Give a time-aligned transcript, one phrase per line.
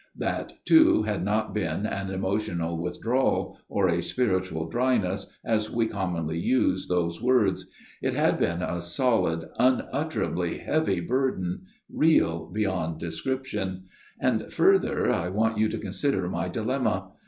[0.17, 6.39] That, too, had not been an emotional withdrawal, or a spiritual dryness, as we commonly
[6.39, 7.69] use those words.
[8.01, 13.83] It had been a solid unutterably heavy burden real beyond description....
[14.19, 17.11] And further, I want you to consider my dilemma.